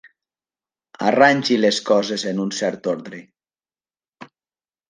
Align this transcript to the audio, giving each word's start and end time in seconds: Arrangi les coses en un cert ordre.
Arrangi 1.09 1.59
les 1.59 1.79
coses 1.91 2.25
en 2.33 2.41
un 2.47 2.57
cert 2.61 2.93
ordre. 2.97 3.23